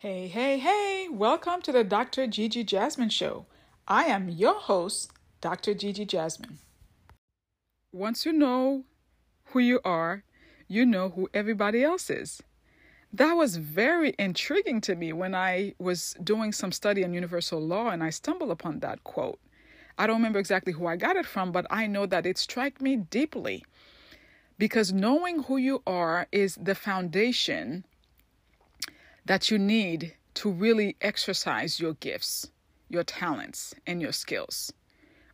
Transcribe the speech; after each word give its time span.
Hey, 0.00 0.28
hey, 0.28 0.58
hey! 0.58 1.08
Welcome 1.10 1.60
to 1.60 1.72
the 1.72 1.84
Dr. 1.84 2.26
GeGe 2.26 2.64
Jasmin 2.64 3.10
Show. 3.10 3.44
I 3.86 4.04
am 4.04 4.30
your 4.30 4.54
host, 4.54 5.12
Dr. 5.42 5.74
GeGe 5.74 6.06
Jasmin. 6.06 6.58
Once 7.92 8.24
you 8.24 8.32
know 8.32 8.84
who 9.48 9.58
you 9.58 9.78
are, 9.84 10.24
you 10.66 10.86
know 10.86 11.10
who 11.10 11.28
everybody 11.34 11.84
else 11.84 12.08
is. 12.08 12.42
That 13.12 13.34
was 13.34 13.56
very 13.56 14.14
intriguing 14.18 14.80
to 14.80 14.94
me 14.94 15.12
when 15.12 15.34
I 15.34 15.74
was 15.78 16.16
doing 16.24 16.52
some 16.52 16.72
study 16.72 17.04
on 17.04 17.12
universal 17.12 17.60
law 17.60 17.90
and 17.90 18.02
I 18.02 18.08
stumbled 18.08 18.50
upon 18.50 18.78
that 18.78 19.04
quote. 19.04 19.38
I 19.98 20.06
don't 20.06 20.16
remember 20.16 20.38
exactly 20.38 20.72
who 20.72 20.86
I 20.86 20.96
got 20.96 21.16
it 21.16 21.26
from, 21.26 21.52
but 21.52 21.66
I 21.68 21.86
know 21.86 22.06
that 22.06 22.24
it 22.24 22.38
struck 22.38 22.80
me 22.80 22.96
deeply 22.96 23.66
because 24.56 24.94
knowing 24.94 25.42
who 25.42 25.58
you 25.58 25.82
are 25.86 26.26
is 26.32 26.54
the 26.54 26.74
foundation 26.74 27.84
that 29.26 29.50
you 29.50 29.58
need 29.58 30.14
to 30.34 30.50
really 30.50 30.96
exercise 31.00 31.80
your 31.80 31.94
gifts, 31.94 32.50
your 32.88 33.04
talents, 33.04 33.74
and 33.86 34.00
your 34.00 34.12
skills. 34.12 34.72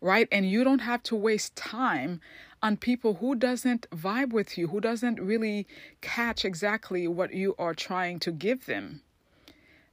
Right? 0.00 0.28
And 0.30 0.48
you 0.48 0.62
don't 0.62 0.80
have 0.80 1.02
to 1.04 1.16
waste 1.16 1.56
time 1.56 2.20
on 2.62 2.76
people 2.76 3.14
who 3.14 3.34
doesn't 3.34 3.88
vibe 3.90 4.32
with 4.32 4.58
you, 4.58 4.68
who 4.68 4.80
doesn't 4.80 5.20
really 5.20 5.66
catch 6.00 6.44
exactly 6.44 7.08
what 7.08 7.32
you 7.32 7.54
are 7.58 7.74
trying 7.74 8.18
to 8.20 8.32
give 8.32 8.66
them. 8.66 9.02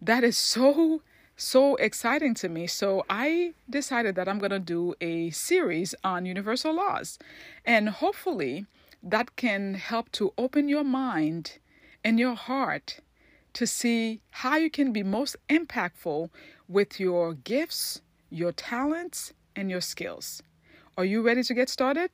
That 0.01 0.23
is 0.23 0.37
so 0.37 1.01
so 1.35 1.75
exciting 1.77 2.33
to 2.35 2.49
me. 2.49 2.67
So 2.67 3.05
I 3.09 3.53
decided 3.69 4.15
that 4.15 4.27
I'm 4.27 4.39
going 4.39 4.51
to 4.51 4.59
do 4.59 4.93
a 5.01 5.31
series 5.31 5.95
on 6.03 6.25
universal 6.25 6.75
laws. 6.75 7.17
And 7.65 7.89
hopefully 7.89 8.65
that 9.01 9.35
can 9.35 9.73
help 9.73 10.11
to 10.13 10.33
open 10.37 10.69
your 10.69 10.83
mind 10.83 11.57
and 12.03 12.19
your 12.19 12.35
heart 12.35 12.99
to 13.53 13.67
see 13.67 14.21
how 14.31 14.57
you 14.57 14.69
can 14.69 14.91
be 14.91 15.03
most 15.03 15.35
impactful 15.49 16.29
with 16.67 16.99
your 16.99 17.33
gifts, 17.33 18.01
your 18.29 18.51
talents, 18.51 19.33
and 19.55 19.69
your 19.69 19.81
skills. 19.81 20.41
Are 20.97 21.05
you 21.05 21.21
ready 21.21 21.43
to 21.43 21.53
get 21.53 21.69
started? 21.69 22.09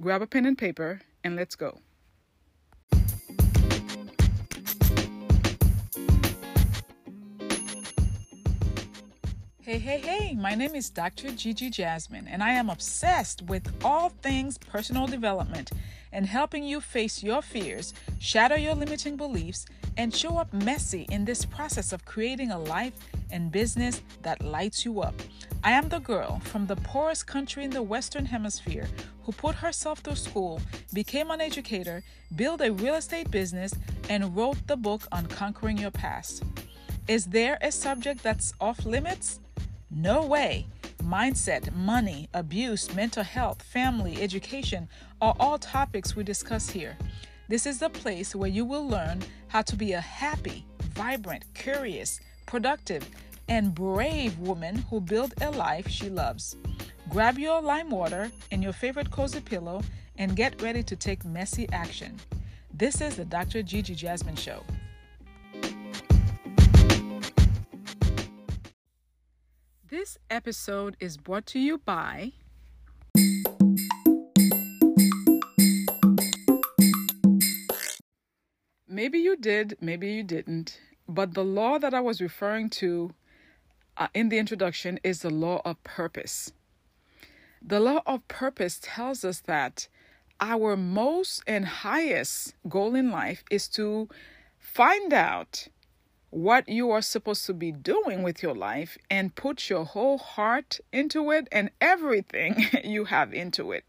Grab 0.00 0.22
a 0.22 0.26
pen 0.26 0.46
and 0.46 0.56
paper 0.56 1.00
and 1.22 1.36
let's 1.36 1.54
go. 1.54 1.80
Hey, 9.60 9.78
hey, 9.78 9.98
hey, 9.98 10.34
my 10.34 10.54
name 10.54 10.74
is 10.74 10.88
Dr. 10.88 11.28
GeGe 11.28 11.70
Jasmin, 11.70 12.26
and 12.26 12.42
I 12.42 12.52
am 12.52 12.70
obsessed 12.70 13.42
with 13.42 13.70
all 13.84 14.08
things 14.08 14.56
personal 14.56 15.06
development 15.06 15.72
and 16.12 16.26
helping 16.26 16.64
you 16.64 16.80
face 16.80 17.22
your 17.22 17.42
fears, 17.42 17.94
shatter 18.18 18.58
your 18.58 18.74
limiting 18.74 19.16
beliefs, 19.16 19.66
and 19.96 20.14
show 20.14 20.38
up 20.38 20.52
messy 20.52 21.06
in 21.10 21.24
this 21.24 21.44
process 21.44 21.92
of 21.92 22.04
creating 22.04 22.50
a 22.50 22.58
life 22.58 22.92
and 23.30 23.50
business 23.50 24.02
that 24.22 24.42
lights 24.42 24.84
you 24.84 25.00
up. 25.00 25.14
I 25.64 25.72
am 25.72 25.88
the 25.88 25.98
girl 25.98 26.40
from 26.44 26.66
the 26.66 26.76
poorest 26.76 27.26
country 27.26 27.64
in 27.64 27.70
the 27.70 27.82
Western 27.82 28.26
Hemisphere 28.26 28.88
who 29.28 29.32
put 29.32 29.54
herself 29.54 29.98
through 29.98 30.14
school, 30.14 30.58
became 30.94 31.30
an 31.30 31.40
educator, 31.40 32.02
built 32.36 32.62
a 32.62 32.72
real 32.72 32.94
estate 32.94 33.30
business, 33.30 33.74
and 34.08 34.34
wrote 34.34 34.56
the 34.66 34.76
book 34.76 35.02
on 35.12 35.26
conquering 35.26 35.76
your 35.76 35.90
past. 35.90 36.42
Is 37.08 37.26
there 37.26 37.58
a 37.60 37.70
subject 37.70 38.22
that's 38.22 38.54
off 38.58 38.86
limits? 38.86 39.40
No 39.90 40.24
way. 40.24 40.66
Mindset, 41.02 41.74
money, 41.74 42.28
abuse, 42.34 42.94
mental 42.94 43.22
health, 43.22 43.62
family, 43.62 44.20
education 44.20 44.88
are 45.20 45.34
all 45.40 45.58
topics 45.58 46.14
we 46.14 46.24
discuss 46.24 46.68
here. 46.68 46.96
This 47.48 47.66
is 47.66 47.78
the 47.78 47.88
place 47.88 48.34
where 48.34 48.50
you 48.50 48.64
will 48.64 48.86
learn 48.86 49.22
how 49.46 49.62
to 49.62 49.76
be 49.76 49.92
a 49.92 50.00
happy, 50.00 50.66
vibrant, 50.94 51.44
curious, 51.54 52.20
productive, 52.46 53.08
and 53.48 53.74
brave 53.74 54.38
woman 54.38 54.76
who 54.90 55.00
builds 55.00 55.34
a 55.40 55.50
life 55.50 55.88
she 55.88 56.10
loves. 56.10 56.56
Grab 57.08 57.38
your 57.38 57.62
lime 57.62 57.90
water 57.90 58.30
and 58.50 58.62
your 58.62 58.74
favorite 58.74 59.10
cozy 59.10 59.40
pillow 59.40 59.82
and 60.18 60.36
get 60.36 60.60
ready 60.60 60.82
to 60.82 60.96
take 60.96 61.24
messy 61.24 61.66
action. 61.72 62.16
This 62.74 63.00
is 63.00 63.16
the 63.16 63.24
Dr. 63.24 63.62
GeGe 63.62 63.96
Jasmin 63.96 64.36
Show. 64.36 64.62
This 69.90 70.18
episode 70.28 70.98
is 71.00 71.16
brought 71.16 71.46
to 71.46 71.58
you 71.58 71.78
by 71.78 72.32
Maybe 78.86 79.18
you 79.18 79.34
did, 79.34 79.78
maybe 79.80 80.08
you 80.12 80.24
didn't, 80.24 80.78
but 81.08 81.32
the 81.32 81.44
law 81.44 81.78
that 81.78 81.94
I 81.94 82.00
was 82.00 82.20
referring 82.20 82.68
to 82.70 83.14
uh, 83.96 84.08
in 84.12 84.28
the 84.28 84.36
introduction 84.36 85.00
is 85.02 85.22
the 85.22 85.30
law 85.30 85.62
of 85.64 85.82
purpose. 85.84 86.52
The 87.62 87.80
law 87.80 88.02
of 88.04 88.28
purpose 88.28 88.78
tells 88.82 89.24
us 89.24 89.40
that 89.46 89.88
our 90.38 90.76
most 90.76 91.42
and 91.46 91.64
highest 91.64 92.54
goal 92.68 92.94
in 92.94 93.10
life 93.10 93.42
is 93.50 93.68
to 93.68 94.10
find 94.58 95.14
out 95.14 95.68
what 96.30 96.68
you 96.68 96.90
are 96.90 97.00
supposed 97.00 97.46
to 97.46 97.54
be 97.54 97.72
doing 97.72 98.22
with 98.22 98.42
your 98.42 98.54
life 98.54 98.98
and 99.10 99.34
put 99.34 99.70
your 99.70 99.84
whole 99.84 100.18
heart 100.18 100.78
into 100.92 101.30
it 101.30 101.48
and 101.50 101.70
everything 101.80 102.66
you 102.84 103.06
have 103.06 103.32
into 103.32 103.72
it. 103.72 103.84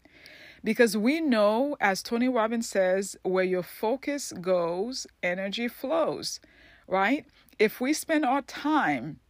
Because 0.62 0.96
we 0.96 1.20
know, 1.20 1.76
as 1.80 2.02
Tony 2.02 2.28
Robbins 2.28 2.68
says, 2.68 3.16
where 3.22 3.44
your 3.44 3.62
focus 3.62 4.32
goes, 4.40 5.06
energy 5.22 5.68
flows, 5.68 6.40
right? 6.86 7.24
If 7.58 7.80
we 7.80 7.92
spend 7.92 8.24
our 8.24 8.42
time, 8.42 9.20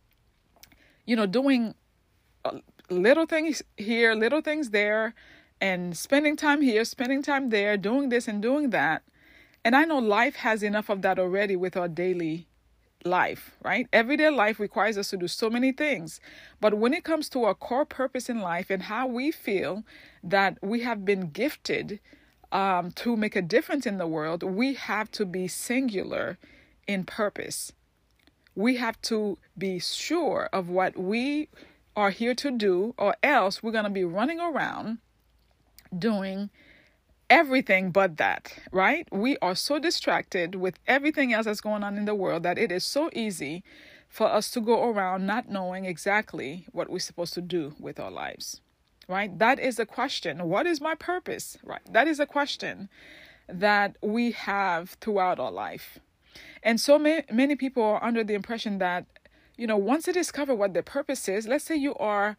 you 1.07 1.15
know, 1.17 1.27
doing 1.27 1.75
uh, 2.45 2.59
little 2.89 3.27
things 3.27 3.63
here, 3.77 4.15
little 4.15 4.41
things 4.41 4.71
there, 4.71 5.15
and 5.61 5.97
spending 5.97 6.37
time 6.37 6.63
here, 6.63 6.85
spending 6.85 7.23
time 7.23 7.51
there, 7.51 7.77
doing 7.77 8.09
this 8.09 8.27
and 8.27 8.41
doing 8.41 8.71
that. 8.71 9.03
And 9.65 9.77
I 9.77 9.85
know 9.85 9.99
life 9.99 10.37
has 10.37 10.63
enough 10.63 10.89
of 10.89 11.03
that 11.03 11.19
already 11.19 11.55
with 11.55 11.77
our 11.77 11.89
daily 11.89 12.49
life, 13.05 13.57
right? 13.63 13.89
Everyday 13.93 14.31
life 14.31 14.61
requires 14.61 14.99
us 14.99 15.11
to 15.11 15.17
do 15.17 15.29
so 15.29 15.51
many 15.51 15.73
things. 15.73 16.21
But 16.61 16.75
when 16.75 16.93
it 16.93 17.05
comes 17.05 17.29
to 17.31 17.45
our 17.45 17.55
core 17.55 17.85
purpose 17.85 18.29
in 18.29 18.41
life 18.41 18.71
and 18.71 18.85
how 18.85 19.07
we 19.07 19.31
feel 19.31 19.85
that 20.23 20.59
we 20.63 20.81
have 20.81 21.05
been 21.05 21.31
gifted 21.31 22.01
um, 22.53 22.91
to 22.93 23.17
make 23.17 23.37
a 23.37 23.43
difference 23.43 23.87
in 23.87 23.99
the 23.99 24.07
world, 24.07 24.43
we 24.43 24.75
have 24.75 25.11
to 25.13 25.25
be 25.25 25.49
singular 25.49 26.39
in 26.87 27.05
purpose. 27.05 27.73
We 28.55 28.77
have 28.77 29.01
to 29.03 29.39
be 29.57 29.79
sure 29.79 30.49
of 30.53 30.69
what 30.69 30.97
we 30.97 31.49
are 31.97 32.11
here 32.11 32.35
to 32.35 32.51
do, 32.51 32.95
or 32.99 33.17
else 33.23 33.63
we're 33.63 33.73
going 33.73 33.85
to 33.85 33.91
be 33.91 34.05
running 34.05 34.41
around 34.41 34.99
doing 35.97 36.51
everything 37.31 37.93
but 37.93 38.17
that, 38.19 38.53
right? 38.73 39.09
We 39.11 39.39
are 39.41 39.55
so 39.55 39.79
distracted 39.79 40.57
with 40.57 40.79
everything 40.87 41.33
else 41.33 41.47
that's 41.47 41.61
going 41.61 41.85
on 41.85 41.97
in 41.97 42.05
the 42.05 42.15
world 42.15 42.43
that 42.43 42.59
it 42.59 42.73
is 42.73 42.85
so 42.85 43.09
easy 43.15 43.63
for 44.09 44.27
us 44.27 44.51
to 44.51 44.61
go 44.61 44.91
around 44.91 45.25
not 45.25 45.49
knowing 45.49 45.85
exactly 45.85 46.67
what 46.73 46.91
we're 46.91 46.99
supposed 46.99 47.33
to 47.35 47.41
do 47.41 47.75
with 47.79 48.01
our 48.01 48.11
lives, 48.11 48.61
right? 49.09 49.39
That 49.39 49.61
is 49.61 49.79
a 49.79 49.87
question. 49.87 50.49
What 50.49 50.67
is 50.67 50.81
my 50.81 50.97
purpose, 50.97 51.57
right? 51.65 51.81
That 51.91 52.09
is 52.09 52.19
a 52.19 52.27
question 52.27 52.89
that 53.49 53.97
we 54.03 54.33
have 54.33 54.91
throughout 55.01 55.39
our 55.39 55.53
life. 55.53 56.01
And 56.63 56.81
so 56.81 56.99
many, 56.99 57.25
many 57.31 57.55
people 57.55 57.85
are 57.85 58.03
under 58.03 58.25
the 58.25 58.35
impression 58.35 58.79
that, 58.79 59.07
you 59.57 59.67
know, 59.67 59.77
once 59.77 60.07
they 60.07 60.13
discover 60.13 60.55
what 60.55 60.75
their 60.75 60.83
purpose 60.83 61.29
is, 61.29 61.47
let's 61.47 61.65
say 61.65 61.77
you 61.77 61.95
are 61.95 62.37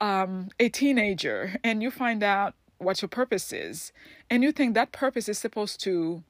um, 0.00 0.50
a 0.60 0.68
teenager 0.68 1.56
and 1.64 1.82
you 1.82 1.90
find 1.90 2.22
out 2.22 2.54
what 2.78 3.02
your 3.02 3.08
purpose 3.08 3.52
is, 3.52 3.92
and 4.30 4.42
you 4.42 4.52
think 4.52 4.74
that 4.74 4.92
purpose 4.92 5.28
is 5.28 5.38
supposed 5.38 5.80
to 5.80 6.22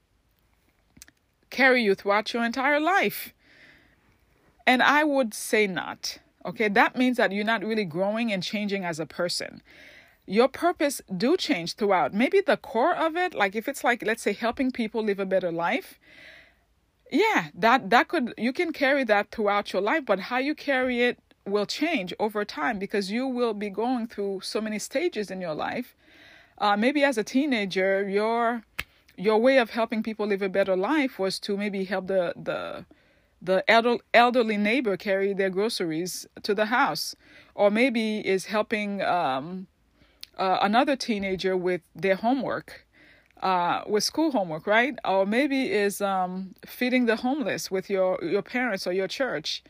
carry 1.50 1.82
you 1.82 1.94
throughout 1.94 2.32
your 2.32 2.44
entire 2.44 2.80
life. 2.80 3.32
And 4.66 4.82
I 4.82 5.04
would 5.04 5.32
say 5.34 5.66
not. 5.66 6.18
Okay, 6.44 6.68
that 6.68 6.96
means 6.96 7.16
that 7.16 7.32
you're 7.32 7.44
not 7.44 7.64
really 7.64 7.84
growing 7.84 8.32
and 8.32 8.42
changing 8.42 8.84
as 8.84 9.00
a 9.00 9.06
person. 9.06 9.62
Your 10.26 10.48
purpose 10.48 11.00
do 11.16 11.36
change 11.36 11.74
throughout. 11.74 12.12
Maybe 12.14 12.40
the 12.40 12.56
core 12.56 12.94
of 12.94 13.16
it, 13.16 13.34
like 13.34 13.54
if 13.54 13.68
it's 13.68 13.84
like 13.84 14.04
let's 14.04 14.22
say 14.22 14.32
helping 14.32 14.70
people 14.70 15.02
live 15.02 15.20
a 15.20 15.26
better 15.26 15.52
life, 15.52 15.98
yeah, 17.10 17.48
that 17.54 17.90
that 17.90 18.08
could 18.08 18.34
you 18.36 18.52
can 18.52 18.72
carry 18.72 19.04
that 19.04 19.30
throughout 19.30 19.72
your 19.72 19.82
life, 19.82 20.04
but 20.04 20.20
how 20.20 20.38
you 20.38 20.54
carry 20.54 21.02
it 21.02 21.18
will 21.46 21.66
change 21.66 22.12
over 22.18 22.44
time 22.44 22.78
because 22.78 23.10
you 23.10 23.26
will 23.26 23.54
be 23.54 23.70
going 23.70 24.06
through 24.08 24.40
so 24.40 24.60
many 24.60 24.78
stages 24.78 25.30
in 25.30 25.40
your 25.40 25.54
life 25.54 25.94
uh, 26.58 26.76
maybe 26.76 27.04
as 27.04 27.18
a 27.18 27.24
teenager, 27.24 28.08
your 28.08 28.62
your 29.16 29.38
way 29.38 29.58
of 29.58 29.70
helping 29.70 30.02
people 30.02 30.26
live 30.26 30.42
a 30.42 30.48
better 30.48 30.76
life 30.76 31.18
was 31.18 31.38
to 31.40 31.56
maybe 31.56 31.84
help 31.84 32.06
the 32.08 32.34
the 32.36 32.84
the 33.42 33.64
elder, 33.70 33.98
elderly 34.14 34.56
neighbor 34.56 34.96
carry 34.96 35.32
their 35.34 35.50
groceries 35.50 36.26
to 36.42 36.54
the 36.54 36.66
house, 36.66 37.14
or 37.54 37.70
maybe 37.70 38.18
is 38.26 38.46
helping 38.46 39.02
um, 39.02 39.66
uh, 40.38 40.58
another 40.62 40.96
teenager 40.96 41.56
with 41.56 41.82
their 41.94 42.16
homework. 42.16 42.86
uh, 43.42 43.82
with 43.86 44.04
school 44.04 44.30
homework, 44.32 44.66
right? 44.66 44.98
Or 45.04 45.26
maybe 45.26 45.70
is 45.70 46.00
um, 46.00 46.54
feeding 46.66 47.06
the 47.06 47.16
homeless 47.16 47.70
with 47.70 47.90
your 47.90 48.18
your 48.22 48.42
parents 48.42 48.86
or 48.86 48.92
your 48.92 49.08
church. 49.08 49.62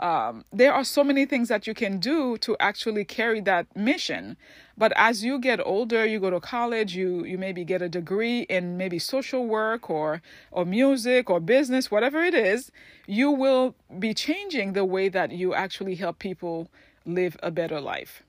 Um, 0.00 0.44
there 0.52 0.72
are 0.72 0.84
so 0.84 1.04
many 1.04 1.26
things 1.26 1.48
that 1.48 1.66
you 1.66 1.74
can 1.74 1.98
do 2.00 2.36
to 2.38 2.56
actually 2.58 3.04
carry 3.04 3.40
that 3.42 3.66
mission. 3.76 4.36
But 4.82 4.92
as 4.96 5.22
you 5.22 5.38
get 5.38 5.64
older, 5.64 6.04
you 6.04 6.18
go 6.18 6.30
to 6.30 6.40
college, 6.40 6.96
you 6.96 7.24
you 7.24 7.38
maybe 7.38 7.64
get 7.64 7.82
a 7.82 7.88
degree 7.88 8.40
in 8.56 8.76
maybe 8.76 8.98
social 8.98 9.46
work 9.46 9.88
or 9.88 10.20
or 10.50 10.64
music 10.64 11.30
or 11.30 11.38
business, 11.38 11.88
whatever 11.88 12.24
it 12.24 12.34
is, 12.34 12.72
you 13.06 13.30
will 13.30 13.76
be 14.00 14.12
changing 14.12 14.72
the 14.72 14.84
way 14.84 15.08
that 15.08 15.30
you 15.30 15.54
actually 15.54 15.94
help 15.94 16.18
people 16.18 16.68
live 17.06 17.36
a 17.44 17.52
better 17.52 17.80
life. 17.80 18.24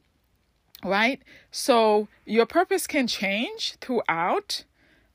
Right? 0.86 1.24
So 1.50 2.08
your 2.24 2.46
purpose 2.46 2.86
can 2.86 3.08
change 3.08 3.74
throughout 3.82 4.64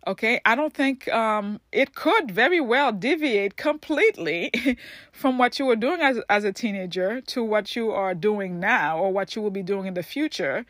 Okay, 0.09 0.41
I 0.47 0.55
don't 0.55 0.73
think 0.73 1.07
um, 1.09 1.61
it 1.71 1.95
could 1.95 2.31
very 2.31 2.61
well 2.61 2.93
deviate 2.93 3.57
completely 3.57 4.51
from 5.13 5.37
what 5.37 5.59
you 5.59 5.67
were 5.67 5.77
doing 5.77 6.01
as 6.01 6.19
as 6.31 6.45
a 6.45 6.53
teenager 6.53 7.21
to 7.33 7.45
what 7.45 7.77
you 7.77 7.91
are 7.91 8.15
doing 8.15 8.59
now 8.59 8.99
or 8.99 9.13
what 9.13 9.37
you 9.37 9.43
will 9.43 9.51
be 9.51 9.63
doing 9.63 9.85
in 9.87 9.93
the 9.93 10.03
future. 10.03 10.65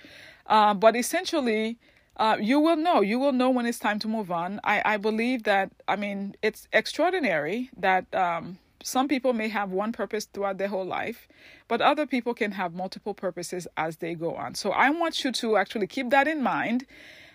Uh, 0.49 0.75
but 0.75 0.97
essentially, 0.97 1.79
uh, 2.17 2.37
you 2.41 2.59
will 2.59 2.77
know. 2.77 3.01
You 3.01 3.19
will 3.19 3.33
know 3.33 3.51
when 3.51 3.67
it's 3.67 3.79
time 3.79 3.99
to 4.01 4.09
move 4.09 4.31
on. 4.31 4.61
I, 4.65 4.83
I 4.85 4.97
believe 4.97 5.45
that. 5.45 5.71
I 5.87 5.97
mean, 5.97 6.35
it's 6.43 6.67
extraordinary 6.73 7.71
that 7.77 8.13
um, 8.15 8.59
some 8.83 9.09
people 9.09 9.33
may 9.33 9.49
have 9.49 9.71
one 9.71 9.93
purpose 9.93 10.25
throughout 10.25 10.59
their 10.59 10.69
whole 10.69 10.85
life, 10.85 11.29
but 11.69 11.81
other 11.81 12.07
people 12.07 12.35
can 12.35 12.53
have 12.53 12.75
multiple 12.75 13.15
purposes 13.15 13.69
as 13.77 13.97
they 13.99 14.15
go 14.15 14.35
on. 14.35 14.55
So 14.55 14.71
I 14.71 14.91
want 14.91 15.25
you 15.25 15.33
to 15.33 15.57
actually 15.57 15.87
keep 15.87 16.11
that 16.11 16.27
in 16.27 16.43
mind 16.43 16.87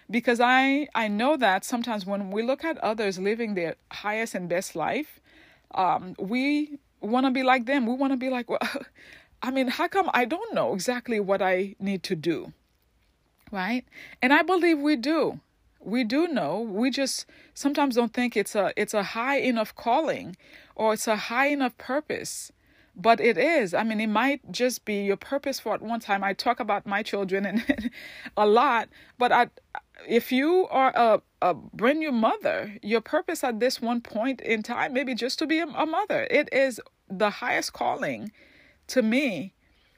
because 0.10 0.39
I 0.39 0.88
I 0.95 1.07
know 1.07 1.38
that 1.38 1.63
sometimes 1.63 2.06
when 2.06 2.31
we 2.31 2.44
look 2.44 2.63
at 2.63 2.77
others 2.80 3.19
living 3.19 3.56
their 3.56 3.75
highest 3.92 4.36
and 4.36 4.50
best 4.50 4.75
life, 4.75 5.19
um, 5.75 6.15
we 6.19 6.80
want 7.01 7.25
to 7.25 7.31
be 7.31 7.44
like 7.44 7.65
them. 7.65 7.86
We 7.86 7.95
want 7.95 8.13
to 8.13 8.18
be 8.18 8.30
like, 8.30 8.50
well, 8.54 8.60
I 9.42 9.51
mean, 9.51 9.68
how 9.68 9.88
come 9.88 10.10
I 10.13 10.25
don't 10.25 10.54
know 10.54 10.74
exactly 10.74 11.19
what 11.19 11.42
I 11.42 11.75
need 11.80 12.04
to 12.04 12.15
do, 12.15 12.54
right? 13.53 13.85
And 14.21 14.33
I 14.33 14.41
believe 14.41 14.79
we 14.79 14.95
do. 14.95 15.39
We 15.79 16.03
do 16.03 16.27
know. 16.27 16.59
We 16.59 16.89
just 16.89 17.25
sometimes 17.53 17.95
don't 17.95 18.13
think 18.13 18.35
it's 18.35 18.55
a 18.55 18.73
it's 18.75 18.94
a 18.94 19.03
high 19.03 19.38
enough 19.38 19.75
calling 19.75 20.35
or 20.75 20.94
it's 20.94 21.07
a 21.07 21.15
high 21.15 21.47
enough 21.47 21.77
purpose 21.77 22.51
but 22.95 23.19
it 23.19 23.39
is 23.39 23.73
i 23.73 23.83
mean 23.83 24.00
it 24.00 24.07
might 24.07 24.39
just 24.51 24.85
be 24.85 25.03
your 25.03 25.17
purpose 25.17 25.59
for 25.59 25.73
at 25.73 25.81
one 25.81 26.00
time 26.00 26.23
i 26.23 26.31
talk 26.31 26.59
about 26.59 26.85
my 26.85 27.01
children 27.01 27.44
and 27.44 27.89
a 28.38 28.45
lot 28.45 28.88
but 29.17 29.31
i 29.31 29.47
if 30.07 30.31
you 30.31 30.67
are 30.69 30.91
a, 30.95 31.21
a 31.41 31.53
brand 31.53 32.00
new 32.00 32.11
mother, 32.11 32.77
your 32.81 33.01
purpose 33.01 33.44
at 33.44 33.59
this 33.59 33.81
one 33.81 34.01
point 34.01 34.41
in 34.41 34.63
time 34.63 34.94
maybe 34.94 35.15
just 35.15 35.39
to 35.39 35.47
be 35.47 35.59
a, 35.59 35.67
a 35.67 35.85
mother. 35.85 36.27
It 36.29 36.50
is 36.51 36.81
the 37.09 37.29
highest 37.29 37.73
calling 37.73 38.31
to 38.88 39.01
me 39.01 39.53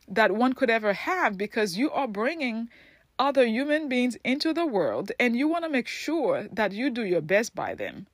that 0.07 0.31
one 0.31 0.53
could 0.53 0.69
ever 0.69 0.93
have 0.93 1.37
because 1.37 1.77
you 1.77 1.91
are 1.91 2.07
bringing 2.07 2.69
other 3.17 3.45
human 3.45 3.87
beings 3.87 4.17
into 4.23 4.53
the 4.53 4.65
world 4.65 5.11
and 5.19 5.35
you 5.35 5.47
want 5.47 5.63
to 5.63 5.69
make 5.69 5.87
sure 5.87 6.47
that 6.51 6.71
you 6.71 6.89
do 6.89 7.03
your 7.03 7.21
best 7.21 7.55
by 7.55 7.73
them. 7.73 8.07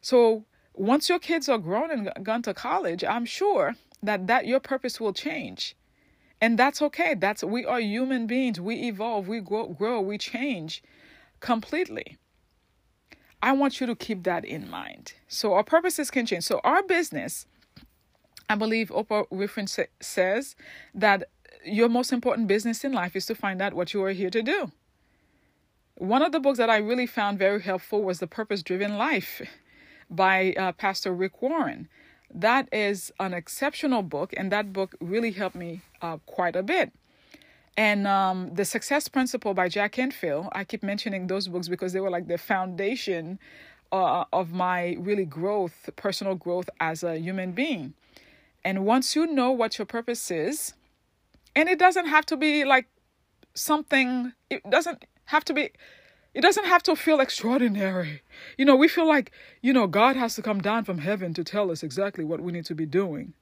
So 0.00 0.44
once 0.74 1.08
your 1.08 1.18
kids 1.18 1.48
are 1.48 1.58
grown 1.58 1.90
and 1.90 2.10
gone 2.24 2.42
to 2.42 2.54
college, 2.54 3.04
I'm 3.04 3.24
sure 3.24 3.74
that 4.02 4.26
that 4.26 4.46
your 4.46 4.60
purpose 4.60 5.00
will 5.00 5.12
change. 5.12 5.76
And 6.40 6.58
that's 6.58 6.82
okay. 6.82 7.14
That's 7.14 7.42
we 7.42 7.64
are 7.64 7.80
human 7.80 8.26
beings. 8.26 8.60
We 8.60 8.88
evolve, 8.88 9.26
we 9.26 9.40
grow, 9.40 9.68
grow 9.68 10.00
we 10.00 10.18
change 10.18 10.82
completely. 11.40 12.18
I 13.42 13.52
want 13.52 13.80
you 13.80 13.86
to 13.86 13.94
keep 13.94 14.24
that 14.24 14.44
in 14.44 14.68
mind. 14.68 15.14
So 15.28 15.54
our 15.54 15.64
purposes 15.64 16.10
can 16.10 16.26
change. 16.26 16.44
So 16.44 16.60
our 16.64 16.82
business, 16.82 17.46
I 18.48 18.54
believe 18.54 18.88
Oprah 18.88 19.28
Winfrey 19.30 19.86
says 20.00 20.56
that 20.94 21.28
your 21.64 21.88
most 21.88 22.12
important 22.12 22.48
business 22.48 22.84
in 22.84 22.92
life 22.92 23.16
is 23.16 23.26
to 23.26 23.34
find 23.34 23.60
out 23.62 23.74
what 23.74 23.92
you 23.92 24.02
are 24.04 24.12
here 24.12 24.30
to 24.30 24.42
do. 24.42 24.72
One 25.96 26.22
of 26.22 26.32
the 26.32 26.40
books 26.40 26.58
that 26.58 26.68
I 26.68 26.76
really 26.76 27.06
found 27.06 27.38
very 27.38 27.62
helpful 27.62 28.02
was 28.02 28.18
The 28.18 28.26
Purpose 28.26 28.62
Driven 28.62 28.98
Life 28.98 29.40
by 30.10 30.52
uh, 30.52 30.72
Pastor 30.72 31.12
Rick 31.14 31.40
Warren. 31.40 31.88
That 32.34 32.68
is 32.72 33.12
an 33.18 33.32
exceptional 33.32 34.02
book, 34.02 34.34
and 34.36 34.52
that 34.52 34.72
book 34.72 34.94
really 35.00 35.30
helped 35.30 35.56
me 35.56 35.80
uh, 36.02 36.18
quite 36.26 36.54
a 36.54 36.62
bit. 36.62 36.92
And 37.76 38.06
um, 38.06 38.54
the 38.54 38.64
Success 38.64 39.08
Principle 39.08 39.54
by 39.54 39.68
Jack 39.68 39.92
Canfield, 39.92 40.48
I 40.52 40.64
keep 40.64 40.82
mentioning 40.82 41.26
those 41.26 41.48
books 41.48 41.68
because 41.68 41.92
they 41.92 42.00
were 42.00 42.10
like 42.10 42.26
the 42.26 42.38
foundation 42.38 43.38
uh, 43.92 44.24
of 44.32 44.52
my 44.52 44.96
really 44.98 45.24
growth, 45.24 45.90
personal 45.96 46.34
growth 46.34 46.68
as 46.80 47.02
a 47.02 47.18
human 47.18 47.52
being. 47.52 47.94
And 48.64 48.84
once 48.84 49.14
you 49.14 49.26
know 49.26 49.50
what 49.50 49.78
your 49.78 49.86
purpose 49.86 50.30
is, 50.30 50.74
and 51.56 51.68
it 51.70 51.78
doesn't 51.78 52.06
have 52.06 52.26
to 52.26 52.36
be 52.36 52.64
like 52.64 52.86
something, 53.54 54.32
it 54.50 54.62
doesn't 54.70 55.06
have 55.24 55.44
to 55.46 55.54
be, 55.54 55.70
it 56.34 56.42
doesn't 56.42 56.66
have 56.66 56.82
to 56.84 56.94
feel 56.94 57.18
extraordinary. 57.18 58.20
You 58.58 58.66
know, 58.66 58.76
we 58.76 58.88
feel 58.88 59.08
like, 59.08 59.32
you 59.62 59.72
know, 59.72 59.86
God 59.86 60.16
has 60.16 60.34
to 60.36 60.42
come 60.42 60.60
down 60.60 60.84
from 60.84 60.98
heaven 60.98 61.32
to 61.34 61.42
tell 61.42 61.70
us 61.70 61.82
exactly 61.82 62.24
what 62.24 62.40
we 62.40 62.52
need 62.52 62.66
to 62.66 62.74
be 62.74 62.84
doing. 62.84 63.32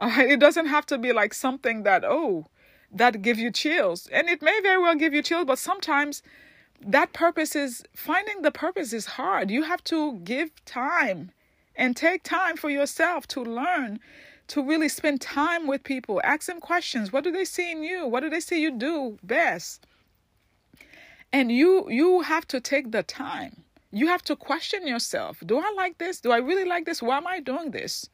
All 0.00 0.08
right, 0.08 0.26
uh, 0.28 0.32
it 0.32 0.40
doesn't 0.40 0.66
have 0.66 0.84
to 0.86 0.98
be 0.98 1.12
like 1.12 1.32
something 1.32 1.84
that, 1.84 2.04
oh, 2.04 2.46
that 2.90 3.22
give 3.22 3.38
you 3.38 3.52
chills. 3.52 4.08
And 4.08 4.28
it 4.28 4.42
may 4.42 4.60
very 4.60 4.82
well 4.82 4.96
give 4.96 5.14
you 5.14 5.22
chills, 5.22 5.46
but 5.46 5.58
sometimes 5.58 6.22
that 6.84 7.12
purpose 7.12 7.54
is 7.54 7.84
finding 7.94 8.42
the 8.42 8.50
purpose 8.50 8.92
is 8.92 9.06
hard. 9.06 9.52
You 9.52 9.62
have 9.62 9.84
to 9.84 10.18
give 10.18 10.50
time 10.64 11.30
and 11.76 11.96
take 11.96 12.24
time 12.24 12.56
for 12.56 12.68
yourself 12.68 13.28
to 13.28 13.42
learn, 13.42 14.00
to 14.48 14.62
really 14.62 14.88
spend 14.88 15.20
time 15.20 15.66
with 15.66 15.84
people. 15.84 16.20
Ask 16.24 16.46
them 16.46 16.60
questions. 16.60 17.12
What 17.12 17.24
do 17.24 17.32
they 17.32 17.44
see 17.44 17.70
in 17.70 17.82
you? 17.82 18.06
What 18.06 18.20
do 18.20 18.30
they 18.30 18.40
see 18.40 18.60
you 18.60 18.70
do 18.70 19.18
best? 19.22 19.86
And 21.32 21.50
you 21.50 21.88
you 21.90 22.20
have 22.22 22.46
to 22.48 22.60
take 22.60 22.92
the 22.92 23.02
time. 23.02 23.64
You 23.90 24.08
have 24.08 24.22
to 24.24 24.36
question 24.36 24.86
yourself. 24.86 25.42
Do 25.44 25.58
I 25.58 25.72
like 25.76 25.98
this? 25.98 26.20
Do 26.20 26.32
I 26.32 26.38
really 26.38 26.64
like 26.64 26.86
this? 26.86 27.02
Why 27.02 27.16
am 27.18 27.26
I 27.26 27.40
doing 27.40 27.70
this? 27.70 28.08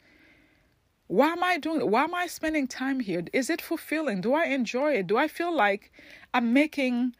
Why 1.06 1.28
am 1.28 1.42
I 1.42 1.56
doing 1.56 1.80
it? 1.80 1.88
Why 1.88 2.04
am 2.04 2.14
I 2.14 2.26
spending 2.26 2.66
time 2.66 3.00
here? 3.00 3.24
Is 3.32 3.48
it 3.48 3.62
fulfilling? 3.62 4.20
Do 4.20 4.34
I 4.34 4.44
enjoy 4.46 4.92
it? 4.92 5.06
Do 5.06 5.16
I 5.16 5.26
feel 5.26 5.54
like 5.54 5.90
I'm 6.34 6.52
making 6.52 7.14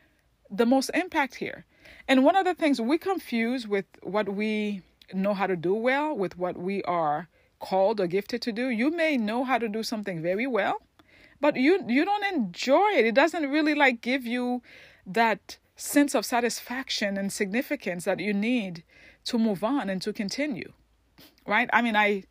the 0.50 0.66
most 0.66 0.90
impact 0.93 1.37
here? 1.37 1.64
And 2.06 2.25
one 2.25 2.37
of 2.37 2.44
the 2.44 2.55
things 2.55 2.81
we 2.81 2.99
confuse 2.99 3.66
with 3.66 3.87
what 4.02 4.28
we 4.28 4.82
know 5.12 5.34
how 5.34 5.46
to 5.46 5.56
do 5.56 5.75
well 5.75 6.14
with 6.16 6.37
what 6.37 6.56
we 6.56 6.82
are 6.82 7.28
called 7.58 8.00
or 8.00 8.06
gifted 8.06 8.43
to 8.43 8.52
do. 8.52 8.69
You 8.69 8.90
may 8.90 9.16
know 9.16 9.44
how 9.44 9.58
to 9.58 9.69
do 9.69 9.82
something 9.82 10.22
very 10.22 10.46
well, 10.46 10.82
but 11.41 11.56
you 11.56 11.84
you 11.86 12.05
don't 12.05 12.24
enjoy 12.24 12.91
it. 12.96 13.06
It 13.06 13.15
doesn't 13.15 13.50
really 13.50 13.74
like 13.74 14.00
give 14.00 14.27
you 14.27 14.62
that 15.06 15.58
sense 15.77 16.15
of 16.15 16.27
satisfaction 16.27 17.17
and 17.17 17.32
significance 17.32 18.05
that 18.05 18.20
you 18.20 18.34
need 18.34 18.82
to 19.24 19.38
move 19.38 19.62
on 19.62 19.88
and 19.88 20.03
to 20.03 20.12
continue. 20.12 20.72
Right? 21.46 21.70
I 21.72 21.82
mean, 21.82 21.96
I 21.96 22.24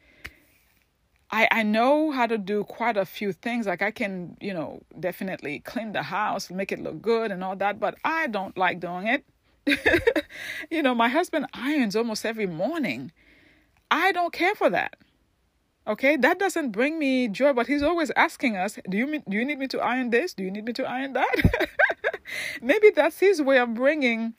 I, 1.30 1.48
I 1.52 1.64
know 1.64 2.12
how 2.12 2.26
to 2.26 2.38
do 2.38 2.64
quite 2.64 2.96
a 2.96 3.06
few 3.06 3.34
things. 3.34 3.68
Like 3.68 3.82
I 3.82 3.92
can, 3.92 4.38
you 4.40 4.54
know, 4.54 4.82
definitely 5.00 5.60
clean 5.60 5.92
the 5.92 6.04
house, 6.04 6.50
make 6.50 6.72
it 6.72 6.80
look 6.80 7.02
good 7.02 7.32
and 7.32 7.44
all 7.44 7.56
that, 7.58 7.80
but 7.80 7.96
I 8.04 8.28
don't 8.28 8.58
like 8.58 8.80
doing 8.80 9.08
it. 9.08 9.26
you 10.72 10.82
know, 10.82 10.96
my 10.96 11.10
husband 11.10 11.48
irons 11.54 11.96
almost 11.96 12.26
every 12.26 12.48
morning. 12.48 13.12
I 13.92 14.12
don't 14.14 14.32
care 14.32 14.56
for 14.56 14.70
that. 14.70 14.96
Okay, 15.88 16.18
that 16.18 16.38
doesn't 16.38 16.72
bring 16.72 17.00
me 17.00 17.30
joy, 17.30 17.54
but 17.54 17.68
he's 17.68 17.82
always 17.82 18.12
asking 18.18 18.58
us, 18.58 18.78
"Do 18.90 18.98
you 18.98 19.24
do 19.30 19.38
you 19.38 19.46
need 19.46 19.58
me 19.58 19.68
to 19.68 19.80
iron 19.80 20.10
this? 20.10 20.34
Do 20.34 20.44
you 20.44 20.52
need 20.52 20.66
me 20.66 20.74
to 20.74 20.84
iron 20.84 21.14
that?" 21.14 21.36
Maybe 22.62 22.90
that's 22.90 23.20
his 23.20 23.42
way 23.42 23.58
of 23.58 23.74
bringing 23.74 24.34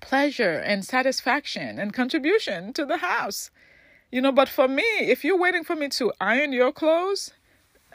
pleasure 0.00 0.58
and 0.58 0.84
satisfaction 0.84 1.78
and 1.78 1.94
contribution 1.94 2.74
to 2.74 2.84
the 2.84 2.98
house. 2.98 3.50
You 4.10 4.20
know, 4.20 4.32
but 4.32 4.48
for 4.48 4.68
me, 4.68 4.84
if 5.00 5.24
you're 5.24 5.38
waiting 5.38 5.64
for 5.64 5.76
me 5.76 5.88
to 6.00 6.12
iron 6.20 6.52
your 6.52 6.72
clothes, 6.72 7.32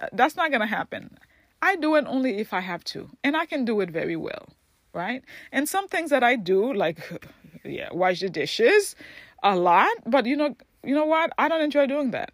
uh, 0.01 0.07
that's 0.11 0.35
not 0.35 0.49
going 0.49 0.61
to 0.61 0.67
happen. 0.67 1.17
I 1.61 1.75
do 1.75 1.95
it 1.95 2.05
only 2.07 2.37
if 2.37 2.53
I 2.53 2.61
have 2.61 2.83
to, 2.95 3.09
and 3.23 3.35
I 3.37 3.45
can 3.45 3.65
do 3.65 3.79
it 3.81 3.91
very 3.91 4.15
well, 4.15 4.47
right? 4.93 5.23
And 5.51 5.67
some 5.69 5.87
things 5.87 6.09
that 6.09 6.23
I 6.23 6.35
do, 6.35 6.73
like, 6.73 6.99
yeah, 7.63 7.89
wash 7.91 8.21
the 8.21 8.29
dishes 8.29 8.95
a 9.43 9.55
lot, 9.55 9.91
but 10.05 10.25
you 10.25 10.35
know, 10.35 10.55
you 10.83 10.95
know 10.95 11.05
what? 11.05 11.31
I 11.37 11.47
don't 11.47 11.61
enjoy 11.61 11.85
doing 11.85 12.11
that. 12.11 12.31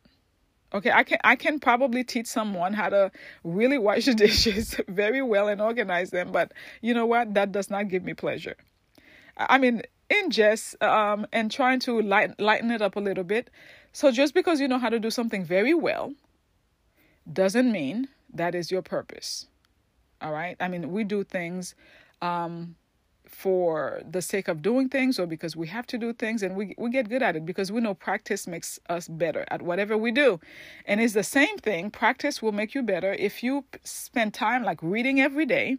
Okay, 0.74 0.92
I 0.92 1.04
can 1.04 1.18
I 1.24 1.36
can 1.36 1.60
probably 1.60 2.04
teach 2.04 2.28
someone 2.28 2.74
how 2.74 2.90
to 2.90 3.12
really 3.44 3.78
wash 3.78 4.06
the 4.06 4.16
dishes 4.16 4.76
very 4.88 5.22
well 5.22 5.48
and 5.48 5.62
organize 5.62 6.12
them, 6.12 6.32
but 6.32 6.54
you 6.82 6.94
know 6.94 7.06
what? 7.06 7.34
That 7.34 7.52
does 7.52 7.70
not 7.70 7.90
give 7.90 8.04
me 8.04 8.14
pleasure. 8.14 8.56
I 9.38 9.58
mean, 9.58 9.82
in 10.10 10.30
jest 10.30 10.82
um, 10.84 11.26
and 11.32 11.52
trying 11.52 11.80
to 11.82 12.02
lighten, 12.02 12.36
lighten 12.38 12.72
it 12.72 12.82
up 12.82 12.96
a 12.96 13.00
little 13.00 13.24
bit. 13.24 13.50
So 13.94 14.12
just 14.12 14.34
because 14.34 14.60
you 14.60 14.68
know 14.68 14.78
how 14.78 14.90
to 14.90 15.00
do 15.00 15.10
something 15.10 15.44
very 15.44 15.74
well 15.74 16.14
doesn't 17.32 17.72
mean 17.72 18.08
that 18.34 18.56
is 18.56 18.72
your 18.72 18.82
purpose. 18.82 19.48
All 20.22 20.32
right? 20.32 20.56
I 20.60 20.68
mean, 20.68 20.92
we 20.92 21.04
do 21.04 21.24
things 21.24 21.76
um, 22.22 22.76
for 23.32 24.02
the 24.10 24.22
sake 24.22 24.48
of 24.48 24.62
doing 24.62 24.90
things 24.90 25.20
or 25.20 25.26
because 25.26 25.56
we 25.56 25.68
have 25.68 25.88
to 25.88 25.98
do 25.98 26.14
things 26.14 26.44
and 26.44 26.56
we, 26.56 26.76
we 26.78 26.90
get 26.90 27.10
good 27.10 27.24
at 27.24 27.36
it 27.36 27.46
because 27.46 27.72
we 27.72 27.82
know 27.82 27.94
practice 27.94 28.48
makes 28.48 28.80
us 28.90 29.08
better 29.08 29.46
at 29.50 29.62
whatever 29.62 29.98
we 29.98 30.12
do. 30.12 30.40
And 30.86 31.02
it's 31.02 31.14
the 31.14 31.24
same 31.24 31.58
thing. 31.58 31.92
Practice 31.92 32.42
will 32.42 32.52
make 32.52 32.76
you 32.76 32.84
better. 32.84 33.14
If 33.14 33.44
you 33.44 33.66
spend 33.84 34.34
time 34.34 34.64
like 34.64 34.80
reading 34.82 35.22
every 35.22 35.46
day 35.46 35.78